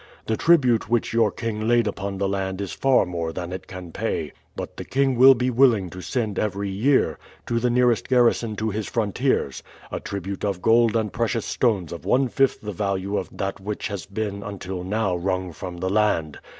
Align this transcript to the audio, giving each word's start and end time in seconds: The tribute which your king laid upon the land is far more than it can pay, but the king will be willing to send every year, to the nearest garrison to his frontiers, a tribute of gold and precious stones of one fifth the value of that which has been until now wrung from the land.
The 0.25 0.35
tribute 0.35 0.89
which 0.89 1.13
your 1.13 1.29
king 1.29 1.67
laid 1.67 1.85
upon 1.85 2.17
the 2.17 2.27
land 2.27 2.59
is 2.59 2.71
far 2.73 3.05
more 3.05 3.31
than 3.31 3.53
it 3.53 3.67
can 3.67 3.91
pay, 3.91 4.33
but 4.55 4.77
the 4.77 4.83
king 4.83 5.15
will 5.15 5.35
be 5.35 5.51
willing 5.51 5.91
to 5.91 6.01
send 6.01 6.39
every 6.39 6.69
year, 6.71 7.19
to 7.45 7.59
the 7.59 7.69
nearest 7.69 8.09
garrison 8.09 8.55
to 8.55 8.71
his 8.71 8.87
frontiers, 8.87 9.61
a 9.91 9.99
tribute 9.99 10.43
of 10.43 10.59
gold 10.59 10.95
and 10.95 11.13
precious 11.13 11.45
stones 11.45 11.93
of 11.93 12.03
one 12.03 12.29
fifth 12.29 12.61
the 12.61 12.71
value 12.71 13.15
of 13.15 13.29
that 13.31 13.59
which 13.59 13.89
has 13.89 14.07
been 14.07 14.41
until 14.41 14.83
now 14.83 15.15
wrung 15.15 15.53
from 15.53 15.77
the 15.77 15.89
land. 15.91 16.39